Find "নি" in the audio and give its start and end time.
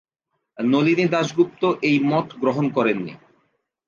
3.05-3.13